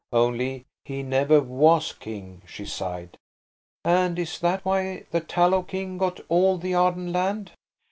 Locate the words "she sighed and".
2.47-4.17